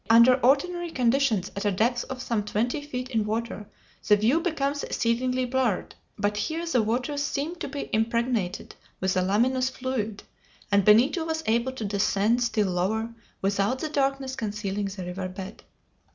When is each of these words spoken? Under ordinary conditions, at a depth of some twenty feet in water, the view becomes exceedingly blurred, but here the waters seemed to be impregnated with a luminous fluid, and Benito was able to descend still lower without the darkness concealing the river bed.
Under 0.09 0.33
ordinary 0.43 0.89
conditions, 0.89 1.51
at 1.55 1.63
a 1.63 1.71
depth 1.71 2.05
of 2.05 2.23
some 2.23 2.41
twenty 2.43 2.81
feet 2.81 3.09
in 3.09 3.23
water, 3.23 3.67
the 4.07 4.15
view 4.17 4.39
becomes 4.39 4.83
exceedingly 4.83 5.45
blurred, 5.45 5.93
but 6.17 6.35
here 6.35 6.65
the 6.65 6.81
waters 6.81 7.21
seemed 7.21 7.59
to 7.59 7.67
be 7.67 7.87
impregnated 7.93 8.73
with 8.99 9.15
a 9.15 9.21
luminous 9.21 9.69
fluid, 9.69 10.23
and 10.71 10.83
Benito 10.83 11.23
was 11.23 11.43
able 11.45 11.73
to 11.73 11.85
descend 11.85 12.41
still 12.41 12.71
lower 12.71 13.13
without 13.43 13.77
the 13.77 13.89
darkness 13.89 14.35
concealing 14.35 14.85
the 14.85 15.05
river 15.05 15.27
bed. 15.29 15.61